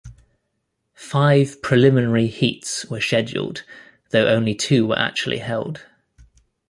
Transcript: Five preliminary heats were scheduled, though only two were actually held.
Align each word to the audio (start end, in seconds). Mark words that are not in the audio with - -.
Five 0.95 1.61
preliminary 1.61 2.25
heats 2.25 2.85
were 2.85 2.99
scheduled, 3.01 3.61
though 4.09 4.25
only 4.29 4.55
two 4.55 4.87
were 4.87 4.97
actually 4.97 5.37
held. 5.37 5.83